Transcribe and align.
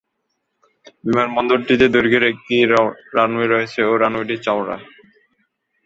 বিমানবন্দরটিতে 1.03 1.85
দৈর্ঘ্যের 1.93 2.23
একটি 2.31 2.55
রানওয়ে 3.15 3.47
রয়েছে 3.47 3.77
এবং 3.81 3.95
রানওয়েটি 3.97 4.35
চওড়া। 4.45 4.75